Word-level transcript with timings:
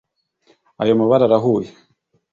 ayo 0.81 0.93
mabara 0.99 1.23
arahuye 1.27 1.69